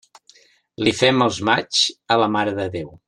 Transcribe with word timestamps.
Li 0.87 0.93
fem 1.01 1.25
els 1.27 1.39
maigs 1.51 1.83
a 2.17 2.19
la 2.23 2.31
Mare 2.39 2.57
de 2.63 2.67
Déu. 2.79 2.91